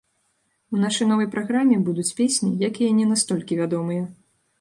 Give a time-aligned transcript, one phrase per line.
[0.77, 4.03] У нашай новай праграме будуць песні, якія не настолькі вядомыя.